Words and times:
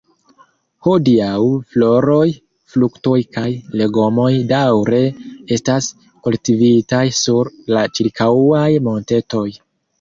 Hodiaŭ, 0.85 1.41
floroj, 1.73 2.23
fruktoj 2.75 3.19
kaj 3.37 3.45
legomoj 3.83 4.31
daŭre 4.53 5.03
estas 5.59 5.93
kultivitaj 6.25 7.05
sur 7.23 7.55
la 7.77 7.87
ĉirkaŭaj 7.97 8.67
montetoj. 8.91 9.49